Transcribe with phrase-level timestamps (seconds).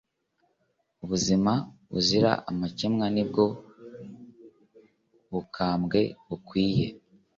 [1.03, 1.51] ubuzima
[1.91, 3.45] buzira amakemwa ni bwo
[5.31, 6.87] bukambwe bukwiye